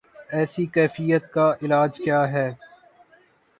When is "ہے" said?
2.31-2.47